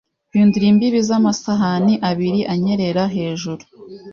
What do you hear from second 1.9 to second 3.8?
abiri anyerera hejuru